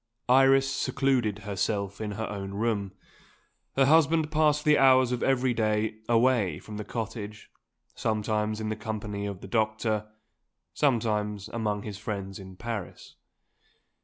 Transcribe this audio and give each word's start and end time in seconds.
Iris 0.29 0.67
secluded 0.67 1.43
herself 1.45 2.01
in 2.01 2.13
her 2.13 2.25
own 2.27 2.55
room. 2.55 2.93
Her 3.75 3.85
husband 3.85 4.31
passed 4.31 4.65
the 4.65 4.79
hours 4.79 5.11
of 5.11 5.21
every 5.21 5.53
day 5.53 5.99
away 6.09 6.57
from 6.57 6.77
the 6.77 6.83
cottage; 6.83 7.51
sometimes 7.93 8.59
in 8.59 8.69
the 8.69 8.75
company 8.75 9.27
of 9.27 9.41
the 9.41 9.47
doctor, 9.47 10.07
sometimes 10.73 11.49
among 11.49 11.83
his 11.83 11.99
friends 11.99 12.39
in 12.39 12.55
Paris. 12.55 13.13